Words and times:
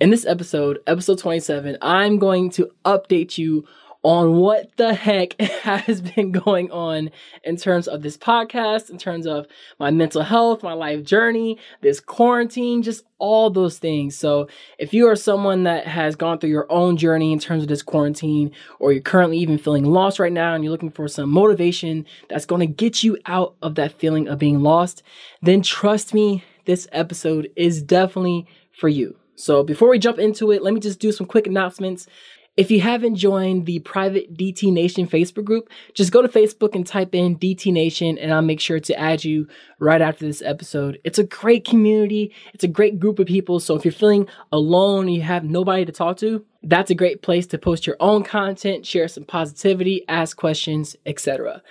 In 0.00 0.10
this 0.10 0.24
episode, 0.24 0.78
episode 0.86 1.18
27, 1.18 1.76
I'm 1.82 2.20
going 2.20 2.50
to 2.50 2.70
update 2.84 3.36
you 3.36 3.66
on 4.04 4.36
what 4.36 4.70
the 4.76 4.94
heck 4.94 5.32
has 5.42 6.00
been 6.00 6.30
going 6.30 6.70
on 6.70 7.10
in 7.42 7.56
terms 7.56 7.88
of 7.88 8.02
this 8.02 8.16
podcast, 8.16 8.90
in 8.90 8.98
terms 8.98 9.26
of 9.26 9.48
my 9.80 9.90
mental 9.90 10.22
health, 10.22 10.62
my 10.62 10.72
life 10.72 11.02
journey, 11.02 11.58
this 11.80 11.98
quarantine, 11.98 12.80
just 12.80 13.02
all 13.18 13.50
those 13.50 13.78
things. 13.78 14.16
So, 14.16 14.46
if 14.78 14.94
you 14.94 15.08
are 15.08 15.16
someone 15.16 15.64
that 15.64 15.88
has 15.88 16.14
gone 16.14 16.38
through 16.38 16.50
your 16.50 16.70
own 16.70 16.96
journey 16.96 17.32
in 17.32 17.40
terms 17.40 17.64
of 17.64 17.68
this 17.68 17.82
quarantine, 17.82 18.52
or 18.78 18.92
you're 18.92 19.02
currently 19.02 19.38
even 19.38 19.58
feeling 19.58 19.84
lost 19.84 20.20
right 20.20 20.32
now 20.32 20.54
and 20.54 20.62
you're 20.62 20.70
looking 20.70 20.92
for 20.92 21.08
some 21.08 21.28
motivation 21.28 22.06
that's 22.28 22.46
going 22.46 22.60
to 22.60 22.72
get 22.72 23.02
you 23.02 23.18
out 23.26 23.56
of 23.62 23.74
that 23.74 23.90
feeling 23.94 24.28
of 24.28 24.38
being 24.38 24.60
lost, 24.60 25.02
then 25.42 25.60
trust 25.60 26.14
me, 26.14 26.44
this 26.66 26.86
episode 26.92 27.50
is 27.56 27.82
definitely 27.82 28.46
for 28.70 28.88
you. 28.88 29.16
So, 29.38 29.62
before 29.62 29.88
we 29.88 30.00
jump 30.00 30.18
into 30.18 30.50
it, 30.50 30.62
let 30.62 30.74
me 30.74 30.80
just 30.80 30.98
do 30.98 31.12
some 31.12 31.26
quick 31.26 31.46
announcements. 31.46 32.08
If 32.56 32.72
you 32.72 32.80
haven't 32.80 33.14
joined 33.14 33.66
the 33.66 33.78
private 33.78 34.36
DT 34.36 34.72
Nation 34.72 35.06
Facebook 35.06 35.44
group, 35.44 35.70
just 35.94 36.10
go 36.10 36.20
to 36.20 36.28
Facebook 36.28 36.74
and 36.74 36.84
type 36.84 37.14
in 37.14 37.38
DT 37.38 37.72
Nation, 37.72 38.18
and 38.18 38.34
I'll 38.34 38.42
make 38.42 38.58
sure 38.58 38.80
to 38.80 38.98
add 38.98 39.24
you 39.24 39.46
right 39.78 40.02
after 40.02 40.26
this 40.26 40.42
episode. 40.42 40.98
It's 41.04 41.20
a 41.20 41.24
great 41.24 41.64
community, 41.64 42.34
it's 42.52 42.64
a 42.64 42.68
great 42.68 42.98
group 42.98 43.20
of 43.20 43.28
people. 43.28 43.60
So 43.60 43.76
if 43.76 43.84
you're 43.84 43.92
feeling 43.92 44.26
alone 44.50 45.06
and 45.06 45.14
you 45.14 45.22
have 45.22 45.44
nobody 45.44 45.84
to 45.84 45.92
talk 45.92 46.16
to, 46.16 46.44
that's 46.64 46.90
a 46.90 46.96
great 46.96 47.22
place 47.22 47.46
to 47.46 47.58
post 47.58 47.86
your 47.86 47.96
own 48.00 48.24
content, 48.24 48.84
share 48.84 49.06
some 49.06 49.22
positivity, 49.22 50.04
ask 50.08 50.36
questions, 50.36 50.96
etc. 51.06 51.62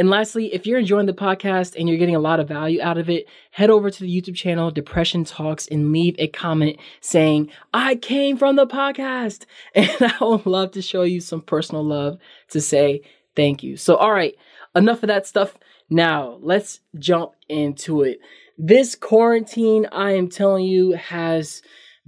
And 0.00 0.08
lastly, 0.08 0.54
if 0.54 0.66
you're 0.66 0.78
enjoying 0.78 1.04
the 1.04 1.12
podcast 1.12 1.78
and 1.78 1.86
you're 1.86 1.98
getting 1.98 2.16
a 2.16 2.20
lot 2.20 2.40
of 2.40 2.48
value 2.48 2.80
out 2.80 2.96
of 2.96 3.10
it, 3.10 3.26
head 3.50 3.68
over 3.68 3.90
to 3.90 4.00
the 4.00 4.08
YouTube 4.08 4.34
channel 4.34 4.70
Depression 4.70 5.24
Talks 5.24 5.68
and 5.68 5.92
leave 5.92 6.16
a 6.18 6.26
comment 6.26 6.78
saying, 7.02 7.50
I 7.74 7.96
came 7.96 8.38
from 8.38 8.56
the 8.56 8.66
podcast. 8.66 9.44
And 9.74 9.90
I 10.00 10.24
would 10.24 10.46
love 10.46 10.70
to 10.70 10.80
show 10.80 11.02
you 11.02 11.20
some 11.20 11.42
personal 11.42 11.84
love 11.84 12.18
to 12.48 12.62
say 12.62 13.02
thank 13.36 13.62
you. 13.62 13.76
So, 13.76 13.96
all 13.96 14.14
right, 14.14 14.34
enough 14.74 15.02
of 15.02 15.08
that 15.08 15.26
stuff. 15.26 15.58
Now, 15.90 16.38
let's 16.40 16.80
jump 16.98 17.32
into 17.50 18.00
it. 18.00 18.20
This 18.56 18.94
quarantine, 18.94 19.86
I 19.92 20.12
am 20.12 20.30
telling 20.30 20.64
you, 20.64 20.92
has 20.92 21.60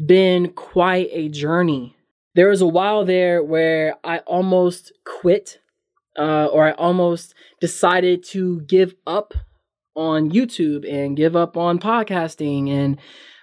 been 0.03 0.53
quite 0.53 1.11
a 1.13 1.29
journey. 1.29 1.95
There 2.37 2.49
was 2.49 2.63
a 2.63 2.67
while 2.67 3.05
there 3.05 3.45
where 3.45 3.97
I 4.03 4.21
almost 4.21 4.93
quit 5.05 5.59
uh, 6.19 6.47
or 6.47 6.67
I 6.67 6.73
almost 6.73 7.35
decided 7.61 8.25
to 8.25 8.61
give 8.63 8.95
up 9.07 9.35
on 9.95 10.31
YouTube 10.31 10.91
and 10.91 11.17
give 11.17 11.37
up 11.37 11.57
on 11.57 11.79
podcasting. 11.79 12.71
And 12.71 12.99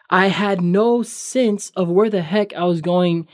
I 0.09 0.27
had 0.27 0.61
no 0.61 1.03
sense 1.03 1.69
of 1.71 1.87
where 1.89 2.09
the 2.09 2.21
heck 2.21 2.53
I 2.53 2.63
was 2.65 2.81
going 2.81 3.27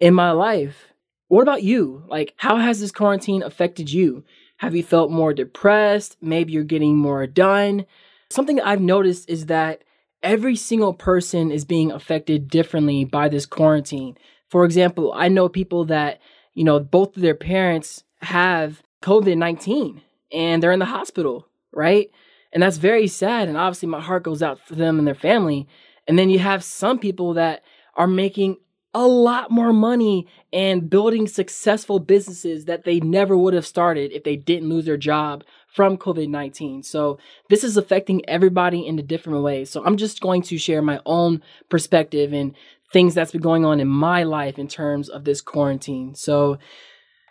in 0.00 0.14
my 0.14 0.32
life. 0.32 0.88
What 1.28 1.42
about 1.42 1.62
you? 1.62 2.04
Like, 2.08 2.34
how 2.36 2.56
has 2.56 2.80
this 2.80 2.92
quarantine 2.92 3.42
affected 3.42 3.92
you? 3.92 4.24
Have 4.58 4.74
you 4.74 4.82
felt 4.82 5.10
more 5.10 5.34
depressed? 5.34 6.16
Maybe 6.20 6.52
you're 6.52 6.64
getting 6.64 6.96
more 6.96 7.26
done. 7.26 7.86
Something 8.30 8.60
I've 8.60 8.80
noticed 8.80 9.28
is 9.28 9.46
that 9.46 9.82
every 10.22 10.56
single 10.56 10.94
person 10.94 11.50
is 11.50 11.64
being 11.64 11.92
affected 11.92 12.48
differently 12.48 13.04
by 13.04 13.28
this 13.28 13.46
quarantine. 13.46 14.16
For 14.48 14.64
example, 14.64 15.12
I 15.14 15.28
know 15.28 15.48
people 15.48 15.84
that, 15.86 16.20
you 16.54 16.64
know, 16.64 16.80
both 16.80 17.16
of 17.16 17.22
their 17.22 17.34
parents 17.34 18.02
have 18.22 18.82
COVID 19.02 19.36
19 19.36 20.02
and 20.32 20.62
they're 20.62 20.72
in 20.72 20.78
the 20.78 20.86
hospital, 20.86 21.48
right? 21.72 22.10
And 22.52 22.62
that's 22.62 22.78
very 22.78 23.06
sad. 23.06 23.48
And 23.48 23.56
obviously, 23.56 23.88
my 23.88 24.00
heart 24.00 24.22
goes 24.22 24.42
out 24.42 24.60
for 24.60 24.74
them 24.74 24.98
and 24.98 25.06
their 25.06 25.14
family. 25.14 25.68
And 26.08 26.18
then 26.18 26.30
you 26.30 26.38
have 26.38 26.64
some 26.64 26.98
people 26.98 27.34
that 27.34 27.62
are 27.94 28.06
making 28.06 28.56
a 28.94 29.06
lot 29.06 29.50
more 29.50 29.74
money 29.74 30.26
and 30.54 30.88
building 30.88 31.26
successful 31.26 31.98
businesses 31.98 32.64
that 32.64 32.84
they 32.84 32.98
never 33.00 33.36
would 33.36 33.52
have 33.52 33.66
started 33.66 34.10
if 34.12 34.24
they 34.24 34.36
didn't 34.36 34.70
lose 34.70 34.86
their 34.86 34.96
job 34.96 35.44
from 35.66 35.98
COVID 35.98 36.28
19. 36.28 36.82
So, 36.82 37.18
this 37.50 37.62
is 37.62 37.76
affecting 37.76 38.26
everybody 38.26 38.86
in 38.86 38.98
a 38.98 39.02
different 39.02 39.42
way. 39.42 39.66
So, 39.66 39.84
I'm 39.84 39.98
just 39.98 40.22
going 40.22 40.40
to 40.42 40.56
share 40.56 40.80
my 40.80 41.00
own 41.04 41.42
perspective 41.68 42.32
and 42.32 42.54
things 42.90 43.14
that's 43.14 43.32
been 43.32 43.42
going 43.42 43.66
on 43.66 43.80
in 43.80 43.88
my 43.88 44.22
life 44.22 44.58
in 44.58 44.66
terms 44.66 45.10
of 45.10 45.24
this 45.24 45.42
quarantine. 45.42 46.14
So, 46.14 46.56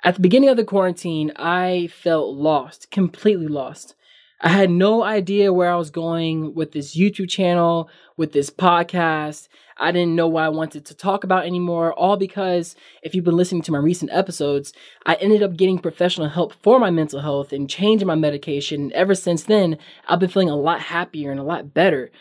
at 0.05 0.13
the 0.13 0.21
beginning 0.21 0.49
of 0.49 0.55
the 0.55 0.63
quarantine, 0.63 1.31
I 1.35 1.89
felt 1.91 2.35
lost, 2.35 2.91
completely 2.91 3.47
lost. 3.47 3.95
I 4.39 4.49
had 4.49 4.69
no 4.69 5.03
idea 5.03 5.51
where 5.51 5.71
I 5.71 5.77
was 5.77 5.89
going 5.89 6.53
with 6.53 6.73
this 6.73 6.95
YouTube 6.95 7.27
channel, 7.27 7.89
with 8.15 8.31
this 8.31 8.51
podcast. 8.51 9.47
I 9.77 9.91
didn't 9.91 10.15
know 10.15 10.27
what 10.27 10.43
I 10.43 10.49
wanted 10.49 10.85
to 10.85 10.93
talk 10.93 11.23
about 11.23 11.47
anymore, 11.47 11.91
all 11.93 12.17
because 12.17 12.75
if 13.01 13.15
you've 13.15 13.25
been 13.25 13.35
listening 13.35 13.63
to 13.63 13.71
my 13.71 13.79
recent 13.79 14.11
episodes, 14.13 14.73
I 15.07 15.15
ended 15.15 15.41
up 15.41 15.57
getting 15.57 15.79
professional 15.79 16.29
help 16.29 16.53
for 16.61 16.79
my 16.79 16.91
mental 16.91 17.21
health 17.21 17.51
and 17.51 17.67
changing 17.67 18.07
my 18.07 18.13
medication. 18.13 18.81
And 18.83 18.91
ever 18.91 19.15
since 19.15 19.41
then, 19.41 19.79
I've 20.07 20.19
been 20.19 20.29
feeling 20.29 20.51
a 20.51 20.55
lot 20.55 20.81
happier 20.81 21.31
and 21.31 21.39
a 21.39 21.43
lot 21.43 21.73
better. 21.73 22.11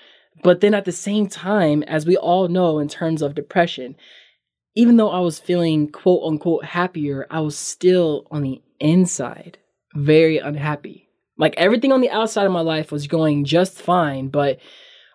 But 0.43 0.63
then 0.63 0.73
at 0.73 0.87
the 0.87 0.93
same 0.93 1.27
time, 1.29 1.83
as 1.83 2.07
we 2.07 2.17
all 2.17 2.49
know 2.49 2.79
in 2.79 2.89
terms 2.89 3.21
of 3.21 3.35
depression, 3.35 3.95
even 4.75 4.97
though 4.97 5.11
I 5.11 5.21
was 5.21 5.39
feeling 5.39 5.91
quote 5.91 6.23
unquote 6.25 6.65
happier, 6.65 7.27
I 7.31 7.41
was 7.41 7.57
still 7.57 8.27
on 8.31 8.43
the 8.43 8.63
inside 8.81 9.59
very 9.95 10.39
unhappy. 10.39 11.09
Like 11.39 11.55
everything 11.57 11.93
on 11.93 12.01
the 12.01 12.11
outside 12.11 12.47
of 12.47 12.53
my 12.53 12.61
life 12.61 12.93
was 12.93 13.07
going 13.07 13.45
just 13.45 13.81
fine, 13.81 14.29
but 14.29 14.59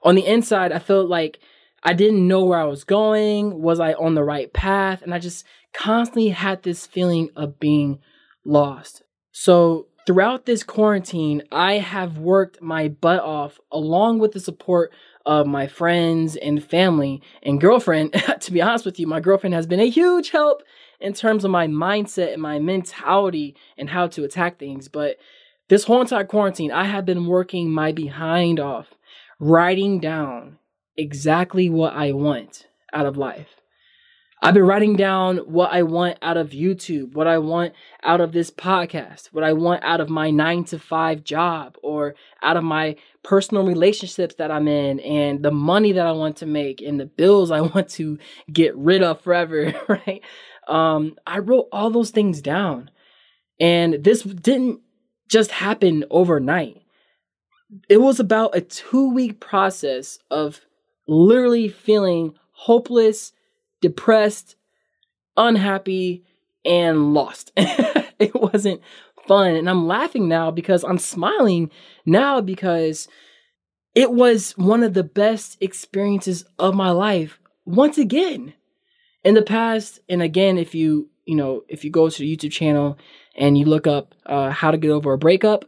on 0.03 0.15
the 0.15 0.25
inside, 0.25 0.71
I 0.71 0.79
felt 0.79 1.09
like 1.09 1.39
I 1.83 1.93
didn't 1.93 2.27
know 2.27 2.43
where 2.43 2.59
I 2.59 2.65
was 2.65 2.83
going. 2.83 3.61
Was 3.61 3.79
I 3.79 3.93
on 3.93 4.15
the 4.15 4.23
right 4.23 4.51
path? 4.51 5.01
And 5.01 5.13
I 5.13 5.19
just 5.19 5.45
constantly 5.73 6.29
had 6.29 6.63
this 6.63 6.85
feeling 6.85 7.29
of 7.35 7.59
being 7.59 7.99
lost. 8.45 9.03
So, 9.31 9.87
throughout 10.05 10.45
this 10.45 10.63
quarantine, 10.63 11.43
I 11.51 11.73
have 11.73 12.17
worked 12.17 12.61
my 12.61 12.87
butt 12.87 13.21
off 13.21 13.59
along 13.71 14.19
with 14.19 14.31
the 14.31 14.39
support 14.39 14.91
of 15.29 15.45
my 15.45 15.67
friends 15.67 16.35
and 16.37 16.61
family 16.63 17.21
and 17.43 17.61
girlfriend. 17.61 18.11
to 18.41 18.51
be 18.51 18.63
honest 18.63 18.83
with 18.83 18.99
you, 18.99 19.05
my 19.05 19.19
girlfriend 19.19 19.53
has 19.53 19.67
been 19.67 19.79
a 19.79 19.87
huge 19.87 20.31
help 20.31 20.63
in 20.99 21.13
terms 21.13 21.45
of 21.45 21.51
my 21.51 21.67
mindset 21.67 22.33
and 22.33 22.41
my 22.41 22.57
mentality 22.57 23.55
and 23.77 23.91
how 23.91 24.07
to 24.07 24.23
attack 24.23 24.57
things. 24.57 24.87
But 24.87 25.17
this 25.67 25.83
whole 25.83 26.01
entire 26.01 26.23
quarantine, 26.23 26.71
I 26.71 26.85
have 26.85 27.05
been 27.05 27.27
working 27.27 27.69
my 27.69 27.91
behind 27.91 28.59
off, 28.59 28.87
writing 29.39 29.99
down 29.99 30.57
exactly 30.97 31.69
what 31.69 31.93
I 31.93 32.11
want 32.11 32.65
out 32.91 33.05
of 33.05 33.15
life. 33.15 33.58
I've 34.41 34.53
been 34.53 34.63
writing 34.65 34.95
down 34.95 35.37
what 35.39 35.73
I 35.73 35.83
want 35.83 36.17
out 36.21 36.37
of 36.37 36.51
YouTube, 36.51 37.13
what 37.13 37.27
I 37.27 37.39
want 37.39 37.73
out 38.03 38.21
of 38.21 38.31
this 38.31 38.49
podcast, 38.49 39.27
what 39.33 39.43
I 39.43 39.51
want 39.51 39.83
out 39.83 39.99
of 39.99 40.09
my 40.09 40.31
nine 40.31 40.63
to 40.65 40.79
five 40.79 41.25
job, 41.25 41.75
or 41.83 42.15
out 42.41 42.55
of 42.55 42.63
my 42.63 42.95
personal 43.21 43.65
relationships 43.65 44.35
that 44.35 44.49
I'm 44.49 44.69
in, 44.69 45.01
and 45.01 45.43
the 45.43 45.51
money 45.51 45.91
that 45.91 46.07
I 46.07 46.13
want 46.13 46.37
to 46.37 46.45
make, 46.45 46.79
and 46.79 46.97
the 46.97 47.05
bills 47.05 47.51
I 47.51 47.59
want 47.75 47.89
to 47.91 48.17
get 48.51 48.75
rid 48.77 49.03
of 49.03 49.19
forever, 49.19 49.73
right? 49.89 50.21
Um, 50.69 51.17
I 51.27 51.39
wrote 51.39 51.67
all 51.73 51.89
those 51.89 52.11
things 52.11 52.41
down. 52.41 52.91
And 53.59 54.05
this 54.05 54.23
didn't 54.23 54.79
just 55.27 55.51
happen 55.51 56.05
overnight. 56.09 56.81
It 57.89 57.97
was 57.97 58.21
about 58.21 58.55
a 58.55 58.61
two 58.61 59.11
week 59.13 59.41
process 59.41 60.17
of 60.31 60.61
literally 61.07 61.67
feeling 61.67 62.35
hopeless 62.51 63.33
depressed, 63.81 64.55
unhappy, 65.37 66.23
and 66.65 67.13
lost. 67.13 67.51
it 67.57 68.35
wasn't 68.35 68.81
fun. 69.27 69.55
And 69.55 69.69
I'm 69.69 69.87
laughing 69.87 70.27
now 70.27 70.51
because 70.51 70.83
I'm 70.83 70.97
smiling 70.97 71.71
now 72.05 72.41
because 72.41 73.07
it 73.95 74.11
was 74.11 74.57
one 74.57 74.83
of 74.83 74.93
the 74.93 75.03
best 75.03 75.57
experiences 75.61 76.45
of 76.57 76.75
my 76.75 76.91
life 76.91 77.39
once 77.65 77.97
again. 77.97 78.53
In 79.23 79.35
the 79.35 79.41
past, 79.41 79.99
and 80.07 80.21
again, 80.21 80.57
if 80.57 80.73
you, 80.73 81.09
you 81.25 81.35
know, 81.35 81.63
if 81.67 81.83
you 81.83 81.91
go 81.91 82.09
to 82.09 82.19
the 82.19 82.37
YouTube 82.37 82.53
channel 82.53 82.97
and 83.35 83.57
you 83.57 83.65
look 83.65 83.85
up 83.85 84.15
uh, 84.25 84.49
how 84.49 84.71
to 84.71 84.77
get 84.77 84.91
over 84.91 85.11
a 85.11 85.17
breakup, 85.17 85.65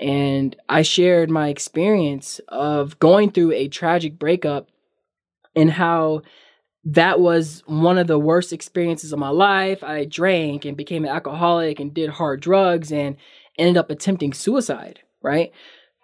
and 0.00 0.56
I 0.68 0.82
shared 0.82 1.30
my 1.30 1.48
experience 1.48 2.40
of 2.48 2.98
going 2.98 3.30
through 3.30 3.52
a 3.52 3.68
tragic 3.68 4.18
breakup 4.18 4.68
and 5.54 5.70
how 5.70 6.22
that 6.86 7.18
was 7.18 7.64
one 7.66 7.98
of 7.98 8.06
the 8.06 8.18
worst 8.18 8.52
experiences 8.52 9.12
of 9.12 9.18
my 9.18 9.28
life. 9.28 9.82
I 9.82 10.04
drank 10.04 10.64
and 10.64 10.76
became 10.76 11.04
an 11.04 11.10
alcoholic 11.10 11.80
and 11.80 11.92
did 11.92 12.10
hard 12.10 12.40
drugs 12.40 12.92
and 12.92 13.16
ended 13.58 13.76
up 13.76 13.90
attempting 13.90 14.32
suicide, 14.32 15.00
right? 15.20 15.50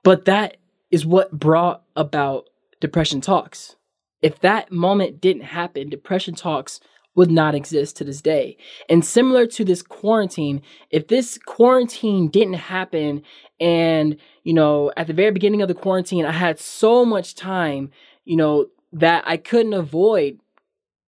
But 0.02 0.24
that 0.24 0.56
is 0.90 1.06
what 1.06 1.30
brought 1.30 1.84
about 1.94 2.48
Depression 2.80 3.20
Talks. 3.20 3.76
If 4.22 4.40
that 4.40 4.72
moment 4.72 5.20
didn't 5.20 5.44
happen, 5.44 5.88
Depression 5.88 6.34
Talks 6.34 6.80
would 7.14 7.30
not 7.30 7.54
exist 7.54 7.96
to 7.98 8.04
this 8.04 8.20
day. 8.20 8.56
And 8.88 9.04
similar 9.04 9.46
to 9.46 9.64
this 9.64 9.82
quarantine, 9.82 10.62
if 10.90 11.06
this 11.06 11.38
quarantine 11.38 12.28
didn't 12.28 12.54
happen 12.54 13.22
and, 13.60 14.16
you 14.42 14.54
know, 14.54 14.90
at 14.96 15.06
the 15.06 15.12
very 15.12 15.30
beginning 15.30 15.62
of 15.62 15.68
the 15.68 15.74
quarantine, 15.74 16.24
I 16.24 16.32
had 16.32 16.58
so 16.58 17.04
much 17.04 17.36
time, 17.36 17.92
you 18.24 18.36
know, 18.36 18.66
that 18.92 19.22
I 19.26 19.36
couldn't 19.36 19.74
avoid 19.74 20.38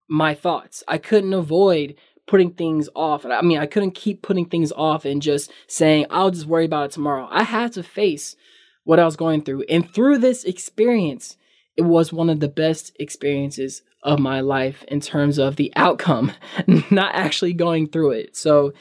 my 0.09 0.35
thoughts. 0.35 0.83
I 0.87 0.99
couldn't 0.99 1.33
avoid 1.33 1.95
putting 2.27 2.53
things 2.53 2.89
off. 2.95 3.25
and 3.25 3.33
I 3.33 3.43
mean, 3.43 3.59
I 3.59 3.67
couldn't 3.67 3.93
keep 3.93 4.23
putting 4.23 4.47
things 4.47 4.73
off 4.73 5.05
and 5.05 5.21
just 5.21 5.51
saying, 5.67 6.07
I'll 6.11 6.31
just 6.31 6.47
worry 6.47 6.65
about 6.65 6.87
it 6.87 6.93
tomorrow. 6.93 7.29
I 7.31 7.43
had 7.43 7.73
to 7.75 7.83
face 7.83 8.37
what 8.85 8.99
I 8.99 9.05
was 9.05 9.17
going 9.17 9.43
through. 9.43 9.65
And 9.69 9.89
through 9.89 10.19
this 10.19 10.45
experience, 10.45 11.37
it 11.77 11.83
was 11.83 12.13
one 12.13 12.31
of 12.31 12.41
the 12.41 12.49
best 12.49 12.95
experiences 12.99 13.83
of 14.03 14.19
my 14.19 14.41
life 14.41 14.85
in 14.89 15.01
terms 15.01 15.39
of 15.39 15.57
the 15.57 15.73
outcome, 15.77 16.33
not 16.91 17.15
actually 17.15 17.55
going 17.55 17.89
through 17.89 18.13
it. 18.13 18.37
So, 18.37 18.73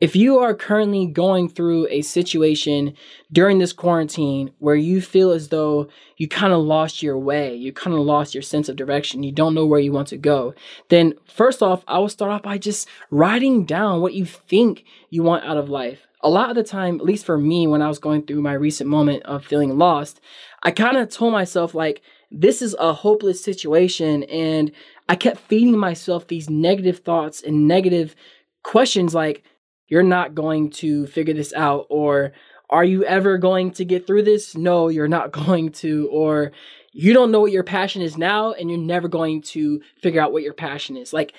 if 0.00 0.14
you 0.14 0.38
are 0.38 0.54
currently 0.54 1.06
going 1.06 1.48
through 1.48 1.88
a 1.88 2.02
situation 2.02 2.94
during 3.32 3.58
this 3.58 3.72
quarantine 3.72 4.52
where 4.58 4.76
you 4.76 5.00
feel 5.00 5.30
as 5.32 5.48
though 5.48 5.88
you 6.16 6.28
kind 6.28 6.52
of 6.52 6.60
lost 6.60 7.02
your 7.02 7.18
way, 7.18 7.54
you 7.54 7.72
kind 7.72 7.96
of 7.96 8.02
lost 8.02 8.34
your 8.34 8.42
sense 8.42 8.68
of 8.68 8.76
direction, 8.76 9.22
you 9.22 9.32
don't 9.32 9.54
know 9.54 9.66
where 9.66 9.80
you 9.80 9.92
want 9.92 10.08
to 10.08 10.16
go, 10.16 10.54
then 10.88 11.14
first 11.26 11.62
off, 11.62 11.82
I 11.88 11.98
will 11.98 12.08
start 12.08 12.30
off 12.30 12.42
by 12.42 12.58
just 12.58 12.88
writing 13.10 13.64
down 13.64 14.00
what 14.00 14.14
you 14.14 14.24
think 14.24 14.84
you 15.10 15.22
want 15.22 15.44
out 15.44 15.56
of 15.56 15.68
life. 15.68 16.06
A 16.20 16.28
lot 16.28 16.50
of 16.50 16.56
the 16.56 16.64
time, 16.64 16.96
at 16.96 17.04
least 17.04 17.24
for 17.24 17.38
me, 17.38 17.66
when 17.66 17.82
I 17.82 17.88
was 17.88 18.00
going 18.00 18.26
through 18.26 18.42
my 18.42 18.52
recent 18.52 18.90
moment 18.90 19.22
of 19.24 19.44
feeling 19.44 19.78
lost, 19.78 20.20
I 20.64 20.72
kind 20.72 20.96
of 20.96 21.08
told 21.08 21.32
myself, 21.32 21.74
like, 21.74 22.02
this 22.30 22.60
is 22.60 22.74
a 22.78 22.92
hopeless 22.92 23.42
situation. 23.42 24.24
And 24.24 24.72
I 25.08 25.14
kept 25.14 25.38
feeding 25.38 25.78
myself 25.78 26.26
these 26.26 26.50
negative 26.50 26.98
thoughts 26.98 27.40
and 27.40 27.68
negative 27.68 28.16
questions 28.64 29.14
like, 29.14 29.44
you're 29.88 30.02
not 30.02 30.34
going 30.34 30.70
to 30.70 31.06
figure 31.06 31.34
this 31.34 31.52
out 31.54 31.86
or 31.88 32.32
are 32.70 32.84
you 32.84 33.02
ever 33.04 33.38
going 33.38 33.70
to 33.72 33.84
get 33.84 34.06
through 34.06 34.22
this? 34.22 34.54
No, 34.54 34.88
you're 34.88 35.08
not 35.08 35.32
going 35.46 35.72
to 35.72 36.08
or 36.12 36.52
you 36.92 37.12
don't 37.12 37.30
know 37.30 37.40
what 37.40 37.52
your 37.52 37.64
passion 37.64 38.02
is 38.02 38.16
now 38.16 38.52
and 38.52 38.70
you're 38.70 38.78
never 38.78 39.08
going 39.08 39.42
to 39.42 39.80
figure 40.00 40.20
out 40.20 40.32
what 40.32 40.42
your 40.42 40.54
passion 40.54 40.96
is. 40.96 41.12
Like 41.12 41.32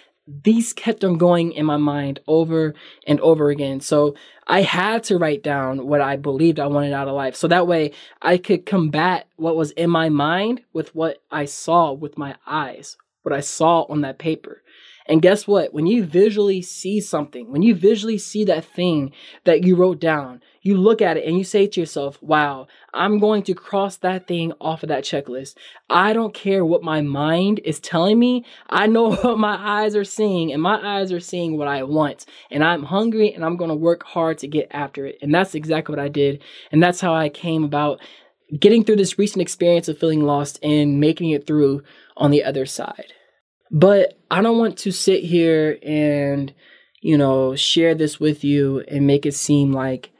these 0.43 0.73
kept 0.73 1.03
on 1.03 1.17
going 1.17 1.51
in 1.53 1.65
my 1.65 1.77
mind 1.77 2.19
over 2.27 2.75
and 3.07 3.19
over 3.19 3.49
again. 3.49 3.81
So 3.81 4.15
I 4.45 4.61
had 4.61 5.03
to 5.05 5.17
write 5.17 5.43
down 5.43 5.87
what 5.87 6.01
I 6.01 6.17
believed 6.17 6.59
I 6.59 6.67
wanted 6.67 6.93
out 6.93 7.07
of 7.07 7.15
life. 7.15 7.35
So 7.35 7.47
that 7.47 7.67
way 7.67 7.91
I 8.21 8.37
could 8.37 8.65
combat 8.65 9.27
what 9.37 9.55
was 9.55 9.71
in 9.71 9.89
my 9.89 10.09
mind 10.09 10.61
with 10.71 10.93
what 10.93 11.21
I 11.31 11.45
saw 11.45 11.93
with 11.93 12.17
my 12.17 12.35
eyes, 12.45 12.95
what 13.23 13.33
I 13.33 13.39
saw 13.39 13.83
on 13.89 14.01
that 14.01 14.19
paper. 14.19 14.61
And 15.09 15.23
guess 15.23 15.47
what? 15.47 15.73
When 15.73 15.87
you 15.87 16.05
visually 16.05 16.61
see 16.61 17.01
something, 17.01 17.51
when 17.51 17.63
you 17.63 17.73
visually 17.73 18.19
see 18.19 18.45
that 18.45 18.63
thing 18.63 19.11
that 19.43 19.63
you 19.63 19.75
wrote 19.75 19.99
down, 19.99 20.39
you 20.61 20.77
look 20.77 21.01
at 21.01 21.17
it 21.17 21.25
and 21.25 21.35
you 21.35 21.43
say 21.43 21.65
to 21.65 21.79
yourself, 21.79 22.21
wow, 22.21 22.67
I'm 22.93 23.17
going 23.17 23.41
to 23.43 23.55
cross 23.55 23.97
that 23.97 24.27
thing 24.27 24.53
off 24.61 24.83
of 24.83 24.89
that 24.89 25.03
checklist. 25.03 25.55
I 25.89 26.13
don't 26.13 26.35
care 26.35 26.63
what 26.63 26.83
my 26.83 27.01
mind 27.01 27.59
is 27.65 27.79
telling 27.79 28.19
me. 28.19 28.45
I 28.69 28.85
know 28.85 29.15
what 29.15 29.39
my 29.39 29.57
eyes 29.59 29.95
are 29.95 30.03
seeing, 30.03 30.53
and 30.53 30.61
my 30.61 30.79
eyes 30.99 31.11
are 31.11 31.19
seeing 31.19 31.57
what 31.57 31.67
I 31.67 31.81
want. 31.81 32.27
And 32.51 32.63
I'm 32.63 32.83
hungry 32.83 33.33
and 33.33 33.43
I'm 33.43 33.57
going 33.57 33.69
to 33.69 33.75
work 33.75 34.03
hard 34.03 34.37
to 34.39 34.47
get 34.47 34.67
after 34.69 35.07
it. 35.07 35.17
And 35.23 35.33
that's 35.33 35.55
exactly 35.55 35.95
what 35.95 36.05
I 36.05 36.09
did. 36.09 36.43
And 36.71 36.83
that's 36.83 37.01
how 37.01 37.15
I 37.15 37.29
came 37.29 37.63
about 37.63 37.99
getting 38.59 38.83
through 38.83 38.97
this 38.97 39.17
recent 39.17 39.41
experience 39.41 39.87
of 39.87 39.97
feeling 39.97 40.21
lost 40.21 40.59
and 40.61 40.99
making 40.99 41.31
it 41.31 41.47
through 41.47 41.81
on 42.15 42.29
the 42.29 42.43
other 42.43 42.67
side. 42.67 43.13
But 43.71 44.17
I 44.31 44.41
don't 44.41 44.57
want 44.57 44.77
to 44.79 44.91
sit 44.91 45.23
here 45.23 45.77
and, 45.83 46.53
you 47.01 47.17
know, 47.17 47.55
share 47.55 47.95
this 47.95 48.19
with 48.19 48.43
you 48.43 48.81
and 48.87 49.07
make 49.07 49.25
it 49.25 49.35
seem 49.35 49.71
like 49.71 50.11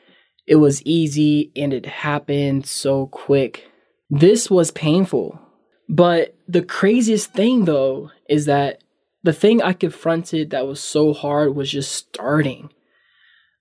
it 0.46 0.56
was 0.56 0.82
easy 0.84 1.52
and 1.56 1.74
it 1.74 1.86
happened 1.86 2.66
so 2.66 3.08
quick. 3.08 3.68
This 4.10 4.50
was 4.50 4.72
painful. 4.72 5.40
But 5.88 6.36
the 6.48 6.62
craziest 6.62 7.34
thing, 7.34 7.66
though, 7.66 8.12
is 8.28 8.46
that 8.46 8.84
the 9.24 9.34
thing 9.34 9.62
I 9.62 9.74
confronted 9.74 10.52
that 10.52 10.68
was 10.68 10.80
so 10.80 11.14
hard 11.14 11.56
was 11.56 11.72
just 11.72 11.92
starting. 11.92 12.70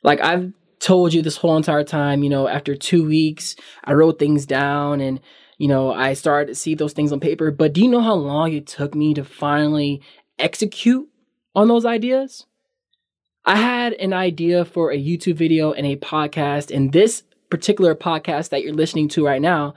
Like, 0.02 0.20
I've 0.20 0.52
told 0.78 1.12
you 1.12 1.22
this 1.22 1.38
whole 1.38 1.56
entire 1.56 1.84
time, 1.84 2.22
you 2.22 2.30
know, 2.30 2.46
after 2.46 2.76
two 2.76 3.06
weeks, 3.06 3.56
I 3.84 3.94
wrote 3.94 4.18
things 4.18 4.46
down 4.46 5.00
and 5.00 5.20
you 5.58 5.68
know, 5.68 5.92
I 5.92 6.14
started 6.14 6.46
to 6.46 6.54
see 6.54 6.74
those 6.74 6.92
things 6.92 7.12
on 7.12 7.20
paper. 7.20 7.50
But 7.50 7.72
do 7.72 7.82
you 7.82 7.88
know 7.88 8.00
how 8.00 8.14
long 8.14 8.52
it 8.52 8.66
took 8.66 8.94
me 8.94 9.12
to 9.14 9.24
finally 9.24 10.00
execute 10.38 11.08
on 11.54 11.68
those 11.68 11.84
ideas? 11.84 12.46
I 13.44 13.56
had 13.56 13.92
an 13.94 14.12
idea 14.12 14.64
for 14.64 14.92
a 14.92 14.98
YouTube 14.98 15.36
video 15.36 15.72
and 15.72 15.86
a 15.86 15.96
podcast, 15.96 16.74
and 16.74 16.92
this 16.92 17.22
particular 17.50 17.94
podcast 17.94 18.50
that 18.50 18.62
you're 18.62 18.74
listening 18.74 19.08
to 19.08 19.26
right 19.26 19.42
now 19.42 19.74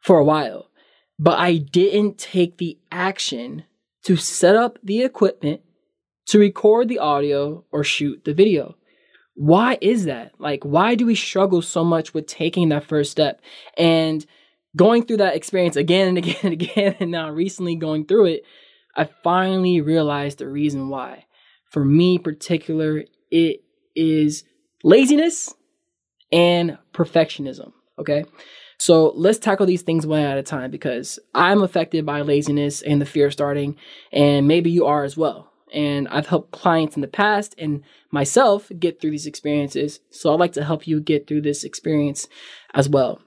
for 0.00 0.18
a 0.18 0.24
while. 0.24 0.70
But 1.18 1.38
I 1.38 1.56
didn't 1.56 2.18
take 2.18 2.58
the 2.58 2.78
action 2.90 3.64
to 4.04 4.16
set 4.16 4.56
up 4.56 4.78
the 4.82 5.02
equipment 5.02 5.62
to 6.26 6.38
record 6.38 6.88
the 6.88 7.00
audio 7.00 7.64
or 7.70 7.82
shoot 7.82 8.24
the 8.24 8.34
video. 8.34 8.76
Why 9.34 9.78
is 9.80 10.04
that? 10.04 10.32
Like, 10.38 10.62
why 10.64 10.94
do 10.94 11.06
we 11.06 11.14
struggle 11.14 11.60
so 11.60 11.84
much 11.84 12.14
with 12.14 12.26
taking 12.26 12.68
that 12.68 12.84
first 12.84 13.10
step? 13.10 13.40
And 13.76 14.24
going 14.76 15.04
through 15.04 15.18
that 15.18 15.36
experience 15.36 15.76
again 15.76 16.08
and 16.08 16.18
again 16.18 16.36
and 16.42 16.52
again, 16.52 16.96
and 17.00 17.10
now 17.10 17.30
recently 17.30 17.76
going 17.76 18.06
through 18.06 18.26
it, 18.26 18.42
I 18.96 19.04
finally 19.22 19.80
realized 19.80 20.38
the 20.38 20.48
reason 20.48 20.88
why. 20.88 21.24
For 21.70 21.84
me, 21.84 22.18
particular, 22.18 23.04
it 23.30 23.62
is 23.94 24.44
laziness 24.82 25.54
and 26.32 26.78
perfectionism. 26.92 27.72
Okay. 27.98 28.24
So 28.78 29.12
let's 29.16 29.38
tackle 29.38 29.66
these 29.66 29.82
things 29.82 30.06
one 30.06 30.20
at 30.20 30.38
a 30.38 30.42
time 30.42 30.70
because 30.70 31.18
I'm 31.34 31.62
affected 31.62 32.06
by 32.06 32.20
laziness 32.20 32.80
and 32.80 33.00
the 33.00 33.06
fear 33.06 33.26
of 33.26 33.32
starting, 33.32 33.76
and 34.12 34.46
maybe 34.46 34.70
you 34.70 34.86
are 34.86 35.02
as 35.02 35.16
well. 35.16 35.52
And 35.74 36.08
I've 36.08 36.28
helped 36.28 36.52
clients 36.52 36.96
in 36.96 37.02
the 37.02 37.08
past 37.08 37.54
and 37.58 37.82
myself 38.10 38.70
get 38.78 39.00
through 39.00 39.10
these 39.10 39.26
experiences. 39.26 40.00
So 40.10 40.32
I'd 40.32 40.40
like 40.40 40.52
to 40.52 40.64
help 40.64 40.86
you 40.86 41.00
get 41.00 41.26
through 41.26 41.42
this 41.42 41.64
experience 41.64 42.28
as 42.72 42.88
well. 42.88 43.20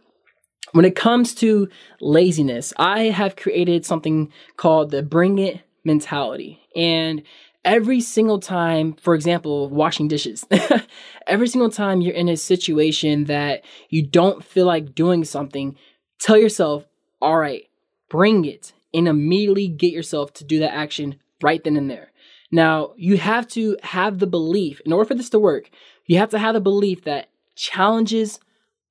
When 0.72 0.86
it 0.86 0.96
comes 0.96 1.36
to 1.36 1.68
laziness, 2.00 2.74
I 2.78 3.06
have 3.06 3.36
created 3.36 3.86
something 3.86 4.32
called 4.56 4.92
the 4.92 5.04
bring 5.04 5.38
it 5.38 5.62
mentality. 5.84 6.62
And 6.76 7.24
every 7.66 8.00
single 8.00 8.40
time, 8.40 8.94
for 8.94 9.14
example, 9.14 9.70
washing 9.70 10.08
dishes, 10.08 10.46
every 11.28 11.48
single 11.48 11.70
time 11.70 12.00
you're 12.00 12.14
in 12.14 12.30
a 12.30 12.38
situation 12.38 13.26
that 13.26 13.64
you 13.90 14.06
don't 14.06 14.44
feel 14.44 14.66
like 14.66 14.96
doing 14.96 15.26
something, 15.26 15.76
tell 16.20 16.38
yourself, 16.38 16.86
all 17.22 17.38
right, 17.38 17.68
bring 18.10 18.46
it 18.46 18.74
and 18.94 19.08
immediately 19.08 19.68
get 19.68 19.92
yourself 19.92 20.34
to 20.34 20.44
do 20.44 20.60
that 20.60 20.74
action 20.74 21.16
right 21.42 21.64
then 21.64 21.76
and 21.76 21.90
there. 21.90 22.12
Now, 22.52 22.94
you 22.98 23.18
have 23.18 23.48
to 23.50 23.78
have 23.82 24.20
the 24.20 24.28
belief, 24.28 24.82
in 24.86 24.92
order 24.92 25.08
for 25.08 25.16
this 25.16 25.30
to 25.30 25.40
work, 25.40 25.70
you 26.06 26.18
have 26.18 26.30
to 26.32 26.40
have 26.40 26.54
the 26.54 26.62
belief 26.62 27.04
that 27.04 27.30
challenges 27.56 28.40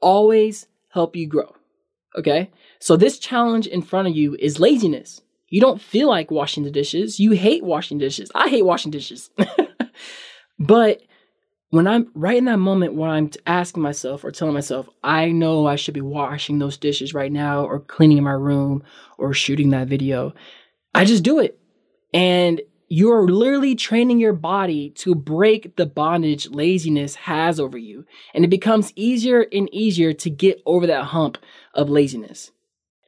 always 0.00 0.66
help 0.88 1.14
you 1.14 1.26
grow. 1.26 1.54
Okay. 2.16 2.50
So 2.80 2.96
this 2.96 3.18
challenge 3.18 3.66
in 3.66 3.82
front 3.82 4.08
of 4.08 4.16
you 4.16 4.36
is 4.38 4.60
laziness. 4.60 5.20
You 5.48 5.60
don't 5.60 5.80
feel 5.80 6.08
like 6.08 6.30
washing 6.30 6.64
the 6.64 6.70
dishes. 6.70 7.18
You 7.20 7.32
hate 7.32 7.64
washing 7.64 7.98
dishes. 7.98 8.30
I 8.34 8.48
hate 8.48 8.64
washing 8.64 8.90
dishes. 8.90 9.30
but 10.58 11.02
when 11.70 11.86
I'm 11.86 12.10
right 12.14 12.36
in 12.36 12.46
that 12.46 12.58
moment 12.58 12.94
where 12.94 13.10
I'm 13.10 13.30
asking 13.46 13.82
myself 13.82 14.24
or 14.24 14.30
telling 14.30 14.54
myself, 14.54 14.88
I 15.02 15.30
know 15.30 15.66
I 15.66 15.76
should 15.76 15.94
be 15.94 16.00
washing 16.00 16.58
those 16.58 16.76
dishes 16.76 17.14
right 17.14 17.30
now 17.30 17.64
or 17.64 17.80
cleaning 17.80 18.22
my 18.22 18.32
room 18.32 18.82
or 19.18 19.32
shooting 19.32 19.70
that 19.70 19.88
video, 19.88 20.34
I 20.94 21.04
just 21.04 21.22
do 21.22 21.38
it. 21.38 21.58
And 22.12 22.60
you're 22.92 23.28
literally 23.28 23.76
training 23.76 24.18
your 24.18 24.32
body 24.32 24.90
to 24.90 25.14
break 25.14 25.76
the 25.76 25.86
bondage 25.86 26.50
laziness 26.50 27.14
has 27.14 27.60
over 27.60 27.78
you. 27.78 28.04
And 28.34 28.44
it 28.44 28.48
becomes 28.48 28.92
easier 28.96 29.46
and 29.52 29.72
easier 29.72 30.12
to 30.12 30.28
get 30.28 30.60
over 30.66 30.88
that 30.88 31.04
hump 31.04 31.38
of 31.72 31.88
laziness. 31.88 32.50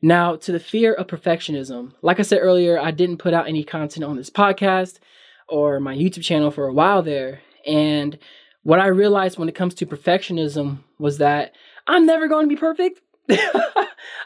Now, 0.01 0.37
to 0.37 0.53
the 0.53 0.61
fear 0.61 0.95
of 0.95 1.09
perfectionism, 1.09 1.95
like 2.01 2.21
I 2.21 2.23
said 2.23 2.39
earlier, 2.39 2.79
I 2.79 2.93
didn't 2.93 3.19
put 3.19 3.35
out 3.35 3.49
any 3.49 3.65
content 3.65 4.05
on 4.05 4.17
this 4.17 4.31
podcast 4.31 5.01
or 5.49 5.81
my 5.81 5.97
YouTube 5.97 6.23
channel 6.23 6.53
for 6.53 6.69
a 6.69 6.73
while 6.73 7.03
there. 7.03 7.41
And 7.67 8.17
what 8.63 8.79
I 8.79 8.87
realized 8.87 9.37
when 9.37 9.49
it 9.49 9.57
comes 9.57 9.75
to 9.75 9.87
perfectionism 9.87 10.85
was 11.01 11.19
that 11.19 11.55
I'm 11.89 12.07
never 12.07 12.29
going 12.29 12.49
to 12.49 12.55
be 12.55 12.59
perfect. 12.59 13.01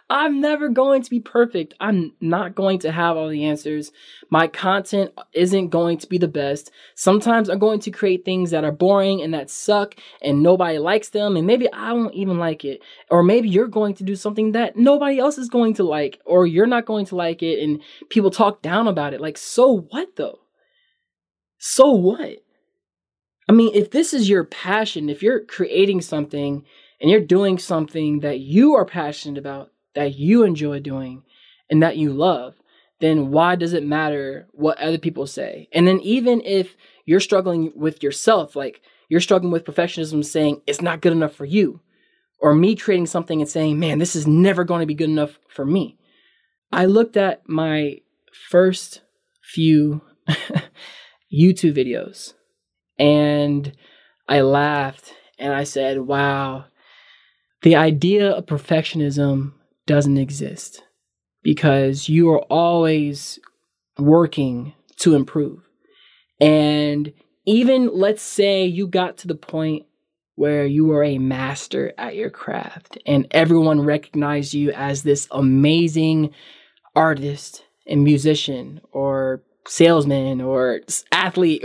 I'm 0.08 0.40
never 0.40 0.68
going 0.68 1.02
to 1.02 1.10
be 1.10 1.18
perfect. 1.18 1.74
I'm 1.80 2.12
not 2.20 2.54
going 2.54 2.78
to 2.80 2.92
have 2.92 3.16
all 3.16 3.28
the 3.28 3.44
answers. 3.44 3.90
My 4.30 4.46
content 4.46 5.12
isn't 5.32 5.70
going 5.70 5.98
to 5.98 6.06
be 6.06 6.16
the 6.16 6.28
best. 6.28 6.70
Sometimes 6.94 7.48
I'm 7.48 7.58
going 7.58 7.80
to 7.80 7.90
create 7.90 8.24
things 8.24 8.52
that 8.52 8.62
are 8.62 8.72
boring 8.72 9.20
and 9.20 9.34
that 9.34 9.50
suck 9.50 9.96
and 10.22 10.42
nobody 10.42 10.78
likes 10.78 11.08
them 11.08 11.36
and 11.36 11.46
maybe 11.46 11.70
I 11.72 11.92
won't 11.92 12.14
even 12.14 12.38
like 12.38 12.64
it. 12.64 12.82
Or 13.10 13.24
maybe 13.24 13.48
you're 13.48 13.66
going 13.66 13.94
to 13.94 14.04
do 14.04 14.14
something 14.14 14.52
that 14.52 14.76
nobody 14.76 15.18
else 15.18 15.38
is 15.38 15.48
going 15.48 15.74
to 15.74 15.82
like 15.82 16.20
or 16.24 16.46
you're 16.46 16.66
not 16.66 16.86
going 16.86 17.06
to 17.06 17.16
like 17.16 17.42
it 17.42 17.62
and 17.62 17.82
people 18.08 18.30
talk 18.30 18.62
down 18.62 18.86
about 18.86 19.12
it. 19.12 19.20
Like 19.20 19.36
so 19.36 19.88
what 19.90 20.14
though? 20.16 20.38
So 21.58 21.90
what? 21.90 22.38
I 23.48 23.52
mean, 23.52 23.72
if 23.74 23.90
this 23.90 24.12
is 24.12 24.28
your 24.28 24.44
passion, 24.44 25.08
if 25.08 25.22
you're 25.22 25.44
creating 25.44 26.00
something 26.00 26.64
and 27.00 27.10
you're 27.10 27.20
doing 27.20 27.58
something 27.58 28.20
that 28.20 28.40
you 28.40 28.74
are 28.74 28.84
passionate 28.84 29.38
about, 29.38 29.70
that 29.94 30.16
you 30.16 30.42
enjoy 30.42 30.80
doing, 30.80 31.22
and 31.70 31.82
that 31.82 31.96
you 31.96 32.12
love, 32.12 32.54
then 33.00 33.30
why 33.30 33.56
does 33.56 33.72
it 33.72 33.84
matter 33.84 34.46
what 34.52 34.78
other 34.78 34.98
people 34.98 35.26
say? 35.26 35.68
And 35.72 35.86
then 35.86 36.00
even 36.00 36.40
if 36.42 36.76
you're 37.04 37.20
struggling 37.20 37.72
with 37.74 38.02
yourself, 38.02 38.56
like 38.56 38.80
you're 39.08 39.20
struggling 39.20 39.52
with 39.52 39.64
perfectionism 39.64 40.24
saying 40.24 40.62
it's 40.66 40.80
not 40.80 41.00
good 41.02 41.12
enough 41.12 41.34
for 41.34 41.44
you, 41.44 41.80
or 42.38 42.54
me 42.54 42.74
creating 42.74 43.06
something 43.06 43.40
and 43.40 43.48
saying, 43.48 43.78
man, 43.78 43.98
this 43.98 44.16
is 44.16 44.26
never 44.26 44.64
going 44.64 44.80
to 44.80 44.86
be 44.86 44.94
good 44.94 45.10
enough 45.10 45.38
for 45.48 45.64
me. 45.64 45.98
I 46.72 46.86
looked 46.86 47.16
at 47.16 47.48
my 47.48 48.00
first 48.50 49.02
few 49.42 50.02
YouTube 51.32 51.76
videos 51.76 52.34
and 52.98 53.72
I 54.28 54.40
laughed 54.40 55.14
and 55.38 55.52
I 55.52 55.64
said, 55.64 56.00
wow, 56.00 56.66
the 57.62 57.76
idea 57.76 58.30
of 58.30 58.46
perfectionism 58.46 59.52
doesn't 59.86 60.18
exist 60.18 60.82
because 61.42 62.08
you 62.08 62.30
are 62.30 62.42
always 62.42 63.38
working 63.98 64.74
to 64.96 65.14
improve. 65.14 65.60
And 66.40 67.12
even 67.46 67.90
let's 67.92 68.22
say 68.22 68.64
you 68.64 68.86
got 68.86 69.18
to 69.18 69.28
the 69.28 69.34
point 69.34 69.86
where 70.34 70.66
you 70.66 70.84
were 70.84 71.02
a 71.02 71.18
master 71.18 71.94
at 71.96 72.14
your 72.14 72.30
craft 72.30 72.98
and 73.06 73.26
everyone 73.30 73.80
recognized 73.80 74.52
you 74.52 74.70
as 74.72 75.02
this 75.02 75.26
amazing 75.30 76.30
artist 76.94 77.64
and 77.86 78.04
musician 78.04 78.80
or 78.92 79.42
salesman 79.66 80.40
or 80.40 80.80
athlete, 81.12 81.64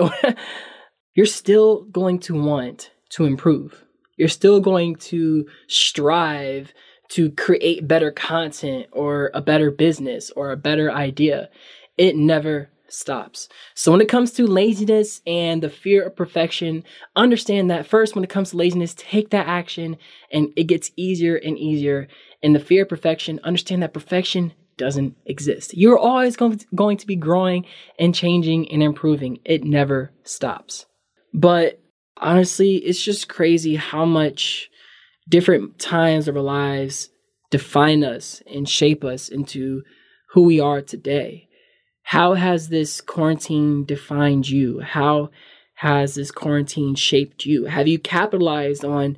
you're 1.15 1.25
still 1.25 1.83
going 1.85 2.19
to 2.19 2.41
want 2.41 2.91
to 3.09 3.25
improve. 3.25 3.83
You're 4.21 4.29
still 4.29 4.59
going 4.59 4.97
to 4.97 5.47
strive 5.67 6.75
to 7.09 7.31
create 7.31 7.87
better 7.87 8.11
content 8.11 8.85
or 8.91 9.31
a 9.33 9.41
better 9.41 9.71
business 9.71 10.29
or 10.35 10.51
a 10.51 10.55
better 10.55 10.91
idea. 10.91 11.49
It 11.97 12.15
never 12.15 12.69
stops. 12.87 13.49
So 13.73 13.91
when 13.91 13.99
it 13.99 14.09
comes 14.09 14.31
to 14.33 14.45
laziness 14.45 15.21
and 15.25 15.63
the 15.63 15.71
fear 15.71 16.05
of 16.05 16.15
perfection, 16.15 16.83
understand 17.15 17.71
that 17.71 17.87
first 17.87 18.13
when 18.13 18.23
it 18.23 18.29
comes 18.29 18.51
to 18.51 18.57
laziness, 18.57 18.93
take 18.95 19.31
that 19.31 19.47
action 19.47 19.97
and 20.31 20.49
it 20.55 20.65
gets 20.65 20.91
easier 20.95 21.37
and 21.37 21.57
easier. 21.57 22.07
And 22.43 22.53
the 22.53 22.59
fear 22.59 22.83
of 22.83 22.89
perfection, 22.89 23.39
understand 23.43 23.81
that 23.81 23.91
perfection 23.91 24.53
doesn't 24.77 25.17
exist. 25.25 25.75
You're 25.75 25.97
always 25.97 26.37
going 26.37 26.97
to 26.97 27.07
be 27.07 27.15
growing 27.15 27.65
and 27.97 28.13
changing 28.13 28.71
and 28.71 28.83
improving. 28.83 29.39
It 29.45 29.63
never 29.63 30.11
stops. 30.21 30.85
But 31.33 31.80
honestly, 32.21 32.75
it's 32.77 33.03
just 33.03 33.27
crazy 33.27 33.75
how 33.75 34.05
much 34.05 34.69
different 35.27 35.79
times 35.79 36.27
of 36.27 36.35
our 36.35 36.41
lives 36.41 37.09
define 37.49 38.03
us 38.03 38.41
and 38.51 38.67
shape 38.67 39.03
us 39.03 39.27
into 39.29 39.83
who 40.31 40.43
we 40.43 40.59
are 40.59 40.81
today. 40.81 41.47
How 42.03 42.33
has 42.33 42.69
this 42.69 43.01
quarantine 43.01 43.85
defined 43.85 44.49
you? 44.49 44.79
How 44.79 45.29
has 45.75 46.15
this 46.15 46.31
quarantine 46.31 46.95
shaped 46.95 47.45
you? 47.45 47.65
Have 47.65 47.87
you 47.87 47.99
capitalized 47.99 48.85
on 48.85 49.17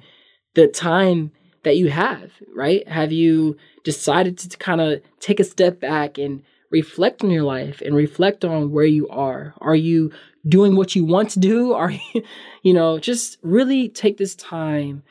the 0.55 0.67
time 0.67 1.31
that 1.63 1.77
you 1.77 1.89
have, 1.89 2.31
right? 2.55 2.87
Have 2.87 3.11
you 3.11 3.57
decided 3.83 4.37
to 4.39 4.57
kind 4.57 4.81
of 4.81 5.01
take 5.19 5.39
a 5.39 5.43
step 5.43 5.79
back 5.79 6.17
and 6.17 6.43
reflect 6.73 7.23
on 7.23 7.29
your 7.29 7.43
life 7.43 7.81
and 7.81 7.95
reflect 7.95 8.43
on 8.43 8.71
where 8.71 8.85
you 8.85 9.07
are? 9.07 9.53
Are 9.61 9.75
you 9.75 10.11
doing 10.45 10.75
what 10.75 10.95
you 10.95 11.05
want 11.05 11.29
to 11.29 11.39
do? 11.39 11.71
Are 11.83 11.91
you, 11.91 12.23
you 12.63 12.73
know, 12.73 12.99
just 12.99 13.37
really 13.43 13.87
take 13.87 14.17
this 14.17 14.35
time 14.35 15.03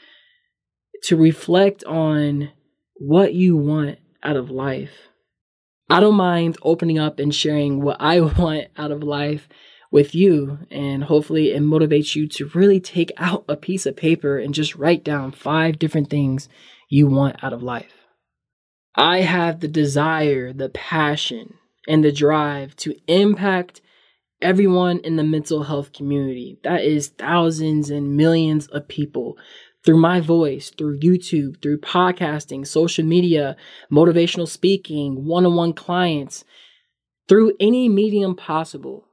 to 1.04 1.16
reflect 1.16 1.82
on 1.84 2.50
what 2.96 3.32
you 3.32 3.56
want 3.56 3.98
out 4.22 4.36
of 4.36 4.50
life. 4.50 5.08
I 5.88 6.00
don't 6.00 6.14
mind 6.14 6.56
opening 6.62 6.98
up 6.98 7.18
and 7.18 7.34
sharing 7.34 7.82
what 7.82 7.96
I 8.00 8.20
want 8.38 8.68
out 8.76 8.90
of 8.90 9.02
life 9.02 9.48
with 9.90 10.14
you, 10.14 10.58
and 10.70 11.04
hopefully 11.04 11.52
it 11.52 11.62
motivates 11.62 12.16
you 12.16 12.26
to 12.26 12.50
really 12.54 12.80
take 12.80 13.12
out 13.18 13.44
a 13.46 13.56
piece 13.56 13.84
of 13.84 13.94
paper 13.94 14.38
and 14.38 14.54
just 14.54 14.74
write 14.74 15.04
down 15.04 15.32
five 15.32 15.78
different 15.78 16.08
things 16.08 16.48
you 16.88 17.06
want 17.06 17.36
out 17.44 17.52
of 17.52 17.62
life. 17.62 18.01
I 18.94 19.20
have 19.20 19.60
the 19.60 19.68
desire, 19.68 20.52
the 20.52 20.68
passion, 20.68 21.54
and 21.88 22.04
the 22.04 22.12
drive 22.12 22.76
to 22.76 22.94
impact 23.06 23.80
everyone 24.42 24.98
in 24.98 25.16
the 25.16 25.24
mental 25.24 25.62
health 25.62 25.92
community. 25.92 26.58
That 26.62 26.82
is 26.82 27.08
thousands 27.08 27.90
and 27.90 28.16
millions 28.16 28.66
of 28.66 28.88
people 28.88 29.38
through 29.84 29.98
my 29.98 30.20
voice, 30.20 30.70
through 30.70 31.00
YouTube, 31.00 31.60
through 31.62 31.78
podcasting, 31.78 32.66
social 32.66 33.04
media, 33.04 33.56
motivational 33.90 34.48
speaking, 34.48 35.24
one 35.24 35.46
on 35.46 35.56
one 35.56 35.72
clients, 35.72 36.44
through 37.28 37.54
any 37.58 37.88
medium 37.88 38.36
possible. 38.36 39.06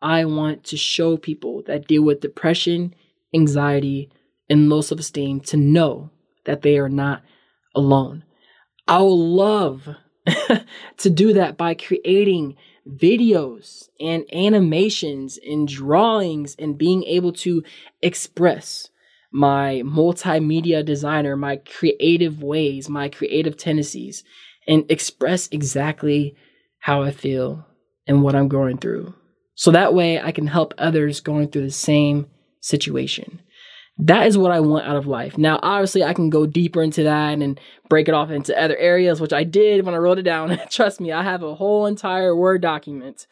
I 0.00 0.24
want 0.24 0.64
to 0.64 0.76
show 0.76 1.16
people 1.16 1.62
that 1.66 1.86
deal 1.86 2.02
with 2.02 2.20
depression, 2.20 2.94
anxiety, 3.34 4.10
and 4.48 4.68
low 4.68 4.80
self 4.80 5.00
esteem 5.00 5.40
to 5.40 5.56
know 5.56 6.10
that 6.46 6.62
they 6.62 6.78
are 6.78 6.88
not 6.88 7.22
alone. 7.74 8.24
I 8.88 9.02
would 9.02 9.10
love 9.12 9.88
to 10.98 11.10
do 11.10 11.34
that 11.34 11.58
by 11.58 11.74
creating 11.74 12.56
videos 12.88 13.88
and 14.00 14.24
animations 14.32 15.38
and 15.46 15.68
drawings 15.68 16.56
and 16.58 16.78
being 16.78 17.04
able 17.04 17.32
to 17.34 17.62
express 18.00 18.88
my 19.30 19.82
multimedia 19.84 20.82
designer, 20.82 21.36
my 21.36 21.56
creative 21.56 22.42
ways, 22.42 22.88
my 22.88 23.10
creative 23.10 23.58
tendencies, 23.58 24.24
and 24.66 24.90
express 24.90 25.48
exactly 25.52 26.34
how 26.78 27.02
I 27.02 27.10
feel 27.10 27.66
and 28.06 28.22
what 28.22 28.34
I'm 28.34 28.48
going 28.48 28.78
through. 28.78 29.14
So 29.54 29.70
that 29.72 29.92
way 29.92 30.18
I 30.18 30.32
can 30.32 30.46
help 30.46 30.72
others 30.78 31.20
going 31.20 31.48
through 31.48 31.64
the 31.64 31.70
same 31.70 32.26
situation. 32.60 33.42
That 33.98 34.28
is 34.28 34.38
what 34.38 34.52
I 34.52 34.60
want 34.60 34.86
out 34.86 34.96
of 34.96 35.08
life. 35.08 35.36
Now, 35.36 35.58
obviously, 35.62 36.04
I 36.04 36.14
can 36.14 36.30
go 36.30 36.46
deeper 36.46 36.82
into 36.82 37.02
that 37.02 37.38
and 37.38 37.60
break 37.88 38.08
it 38.08 38.14
off 38.14 38.30
into 38.30 38.58
other 38.60 38.76
areas, 38.76 39.20
which 39.20 39.32
I 39.32 39.42
did 39.42 39.84
when 39.84 39.94
I 39.94 39.98
wrote 39.98 40.18
it 40.18 40.22
down. 40.22 40.58
Trust 40.70 41.00
me, 41.00 41.10
I 41.10 41.22
have 41.22 41.42
a 41.42 41.56
whole 41.56 41.86
entire 41.86 42.34
Word 42.34 42.62
document 42.62 43.26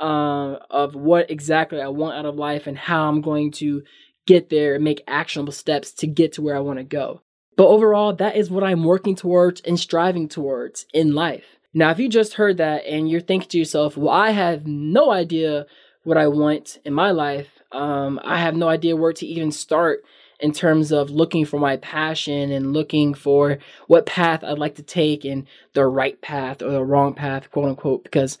uh, 0.00 0.56
of 0.70 0.94
what 0.94 1.30
exactly 1.30 1.80
I 1.80 1.88
want 1.88 2.16
out 2.16 2.26
of 2.26 2.36
life 2.36 2.66
and 2.66 2.78
how 2.78 3.08
I'm 3.08 3.22
going 3.22 3.50
to 3.52 3.82
get 4.26 4.50
there 4.50 4.76
and 4.76 4.84
make 4.84 5.02
actionable 5.08 5.52
steps 5.52 5.90
to 5.92 6.06
get 6.06 6.32
to 6.34 6.42
where 6.42 6.56
I 6.56 6.60
want 6.60 6.78
to 6.78 6.84
go. 6.84 7.20
But 7.56 7.68
overall, 7.68 8.12
that 8.14 8.36
is 8.36 8.50
what 8.50 8.64
I'm 8.64 8.84
working 8.84 9.14
towards 9.14 9.60
and 9.62 9.78
striving 9.78 10.28
towards 10.28 10.86
in 10.92 11.14
life. 11.14 11.44
Now, 11.72 11.90
if 11.90 11.98
you 11.98 12.08
just 12.08 12.34
heard 12.34 12.56
that 12.58 12.86
and 12.86 13.10
you're 13.10 13.20
thinking 13.20 13.48
to 13.50 13.58
yourself, 13.58 13.96
well, 13.96 14.14
I 14.14 14.30
have 14.30 14.66
no 14.66 15.10
idea 15.10 15.66
what 16.04 16.16
I 16.16 16.28
want 16.28 16.78
in 16.84 16.92
my 16.92 17.10
life, 17.10 17.48
um, 17.74 18.20
I 18.22 18.38
have 18.38 18.56
no 18.56 18.68
idea 18.68 18.96
where 18.96 19.12
to 19.12 19.26
even 19.26 19.50
start 19.52 20.04
in 20.40 20.52
terms 20.52 20.92
of 20.92 21.10
looking 21.10 21.44
for 21.44 21.58
my 21.58 21.76
passion 21.76 22.50
and 22.50 22.72
looking 22.72 23.14
for 23.14 23.58
what 23.86 24.06
path 24.06 24.42
I'd 24.42 24.58
like 24.58 24.76
to 24.76 24.82
take 24.82 25.24
and 25.24 25.46
the 25.72 25.86
right 25.86 26.20
path 26.20 26.62
or 26.62 26.70
the 26.70 26.84
wrong 26.84 27.14
path, 27.14 27.50
quote 27.50 27.68
unquote, 27.68 28.04
because 28.04 28.38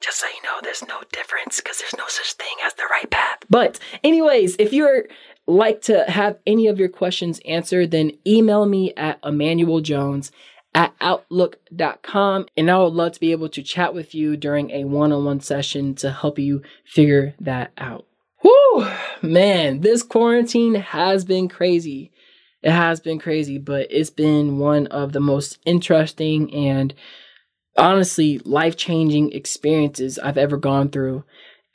just 0.00 0.18
so 0.18 0.26
you 0.26 0.42
know, 0.42 0.60
there's 0.62 0.86
no 0.86 1.02
difference 1.12 1.60
because 1.60 1.78
there's 1.78 1.96
no 1.96 2.04
such 2.08 2.32
thing 2.34 2.56
as 2.64 2.74
the 2.74 2.88
right 2.90 3.10
path. 3.10 3.38
But, 3.50 3.78
anyways, 4.02 4.56
if 4.58 4.72
you're 4.72 5.04
like 5.46 5.82
to 5.82 6.04
have 6.04 6.38
any 6.46 6.68
of 6.68 6.78
your 6.78 6.88
questions 6.88 7.40
answered, 7.44 7.90
then 7.90 8.12
email 8.26 8.64
me 8.66 8.94
at 8.94 9.18
Emmanuel 9.24 9.80
Jones 9.80 10.32
at 10.74 10.94
outlook.com. 11.00 12.46
And 12.56 12.70
I 12.70 12.78
would 12.78 12.94
love 12.94 13.12
to 13.12 13.20
be 13.20 13.32
able 13.32 13.48
to 13.50 13.62
chat 13.62 13.92
with 13.92 14.14
you 14.14 14.36
during 14.36 14.70
a 14.70 14.84
one 14.84 15.12
on 15.12 15.24
one 15.24 15.40
session 15.40 15.94
to 15.96 16.10
help 16.10 16.38
you 16.38 16.62
figure 16.84 17.34
that 17.40 17.72
out. 17.76 18.06
Whoo, 18.42 18.86
man, 19.22 19.80
this 19.80 20.02
quarantine 20.02 20.74
has 20.74 21.24
been 21.24 21.48
crazy. 21.48 22.10
It 22.62 22.72
has 22.72 23.00
been 23.00 23.18
crazy, 23.18 23.58
but 23.58 23.86
it's 23.90 24.10
been 24.10 24.58
one 24.58 24.86
of 24.88 25.12
the 25.12 25.20
most 25.20 25.58
interesting 25.64 26.52
and 26.54 26.94
honestly 27.76 28.38
life 28.40 28.76
changing 28.76 29.32
experiences 29.32 30.18
I've 30.18 30.38
ever 30.38 30.56
gone 30.56 30.90
through. 30.90 31.24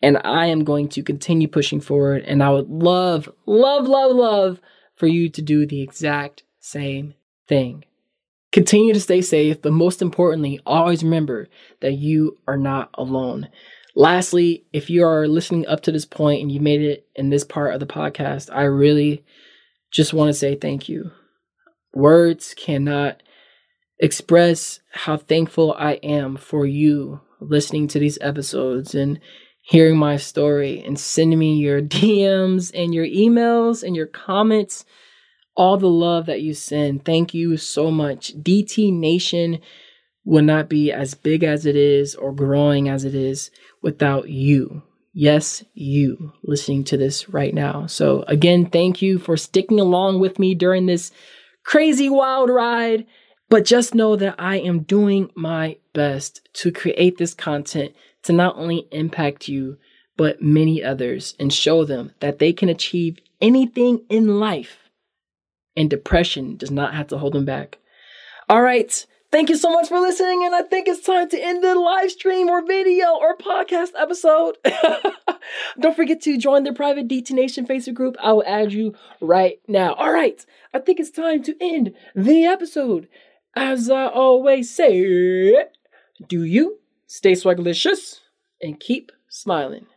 And 0.02 0.20
I 0.24 0.48
am 0.48 0.64
going 0.64 0.90
to 0.90 1.04
continue 1.04 1.48
pushing 1.48 1.82
forward. 1.82 2.24
And 2.26 2.44
I 2.44 2.52
would 2.52 2.70
love, 2.70 3.30
love, 3.46 3.88
love, 3.88 4.16
love 4.16 4.60
for 4.96 5.08
you 5.08 5.30
to 5.30 5.42
do 5.42 5.66
the 5.66 5.82
exact 5.82 6.44
same 6.60 7.16
thing. 7.48 7.86
Continue 8.52 8.94
to 8.94 9.00
stay 9.00 9.22
safe, 9.22 9.62
but 9.62 9.74
most 9.74 10.02
importantly, 10.02 10.60
always 10.66 11.04
remember 11.04 11.48
that 11.82 11.94
you 11.94 12.38
are 12.48 12.58
not 12.58 12.90
alone. 12.94 13.50
Lastly, 13.96 14.66
if 14.74 14.90
you 14.90 15.06
are 15.06 15.28
listening 15.28 15.66
up 15.68 15.82
to 15.82 15.92
this 15.92 16.06
point 16.06 16.42
and 16.42 16.52
you 16.52 16.60
made 16.60 16.82
it 16.82 17.08
in 17.16 17.30
this 17.30 17.46
part 17.46 17.74
of 17.74 17.80
the 17.80 17.86
podcast, 17.86 18.54
I 18.54 18.64
really 18.64 19.24
just 19.92 20.14
want 20.14 20.30
to 20.30 20.34
say 20.34 20.56
thank 20.56 20.90
you. 20.90 21.12
Words 21.94 22.54
cannot 22.58 23.24
express 24.00 24.82
how 24.92 25.16
thankful 25.16 25.74
I 25.80 25.94
am 25.94 26.36
for 26.36 26.66
you 26.66 27.22
listening 27.40 27.88
to 27.90 28.00
these 28.00 28.18
episodes 28.20 28.96
and 28.96 29.20
hearing 29.62 29.98
my 29.98 30.18
story 30.18 30.84
and 30.84 31.00
sending 31.00 31.40
me 31.40 31.56
your 31.56 31.82
DMs 31.82 32.72
and 32.76 32.94
your 32.94 33.06
emails 33.06 33.82
and 33.82 33.96
your 33.96 34.08
comments. 34.08 34.86
All 35.56 35.78
the 35.78 35.88
love 35.88 36.26
that 36.26 36.42
you 36.42 36.54
send. 36.54 37.06
Thank 37.06 37.34
you 37.34 37.56
so 37.56 37.90
much. 37.90 38.34
DT 38.36 38.92
Nation 38.92 39.62
would 40.26 40.44
not 40.44 40.70
be 40.70 40.92
as 40.92 41.14
big 41.14 41.44
as 41.44 41.66
it 41.66 41.76
is 41.76 42.16
or 42.16 42.34
growing 42.34 42.90
as 42.90 43.06
it 43.06 43.16
is 43.16 43.52
without 43.82 44.30
you. 44.30 44.84
Yes, 45.14 45.64
you 45.74 46.34
listening 46.44 46.84
to 46.86 46.98
this 46.98 47.30
right 47.30 47.54
now. 47.54 47.86
So, 47.86 48.24
again, 48.28 48.66
thank 48.66 49.02
you 49.02 49.18
for 49.18 49.38
sticking 49.38 49.80
along 49.80 50.20
with 50.20 50.40
me 50.40 50.56
during 50.56 50.88
this 50.88 51.12
crazy 51.64 52.10
wild 52.10 52.50
ride. 52.50 53.06
But 53.48 53.64
just 53.64 53.94
know 53.94 54.16
that 54.16 54.36
I 54.40 54.58
am 54.58 54.80
doing 54.80 55.30
my 55.36 55.78
best 55.94 56.42
to 56.54 56.72
create 56.72 57.18
this 57.18 57.36
content 57.36 57.94
to 58.24 58.34
not 58.34 58.58
only 58.58 58.88
impact 58.92 59.48
you, 59.48 59.78
but 60.18 60.42
many 60.42 60.84
others 60.84 61.36
and 61.40 61.54
show 61.54 61.86
them 61.86 62.12
that 62.22 62.40
they 62.40 62.52
can 62.52 62.70
achieve 62.70 63.20
anything 63.40 64.04
in 64.10 64.40
life 64.40 64.86
and 65.76 65.90
depression 65.90 66.58
does 66.58 66.72
not 66.72 66.94
have 66.94 67.08
to 67.08 67.18
hold 67.18 67.34
them 67.34 67.46
back. 67.46 67.78
All 68.50 68.62
right. 68.62 69.06
Thank 69.36 69.50
you 69.50 69.58
so 69.58 69.70
much 69.70 69.90
for 69.90 70.00
listening, 70.00 70.46
and 70.46 70.56
I 70.56 70.62
think 70.62 70.88
it's 70.88 71.06
time 71.06 71.28
to 71.28 71.38
end 71.38 71.62
the 71.62 71.76
live 71.76 72.10
stream 72.10 72.48
or 72.48 72.66
video 72.66 73.18
or 73.20 73.36
podcast 73.36 73.92
episode. 74.00 74.58
Don't 75.82 75.94
forget 75.94 76.22
to 76.22 76.38
join 76.38 76.64
the 76.64 76.72
private 76.72 77.10
DT 77.10 77.32
Nation 77.32 77.68
Facebook 77.68 77.96
group. 77.96 78.16
I 78.24 78.32
will 78.32 78.46
add 78.48 78.72
you 78.72 78.96
right 79.20 79.60
now. 79.68 79.94
All 79.96 80.14
right, 80.14 80.46
I 80.74 80.80
think 80.80 81.02
it's 81.02 81.12
time 81.12 81.44
to 81.44 81.56
end 81.60 81.94
the 82.16 82.46
episode. 82.46 83.10
As 83.58 83.90
I 83.90 84.08
always 84.08 84.74
say, 84.74 85.66
do 86.26 86.46
you 86.46 86.80
stay 87.06 87.34
swagalicious 87.34 88.22
and 88.62 88.80
keep 88.80 89.12
smiling. 89.28 89.88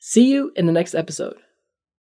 See 0.00 0.28
you 0.28 0.50
in 0.56 0.66
the 0.66 0.72
next 0.72 0.96
episode. 0.96 1.36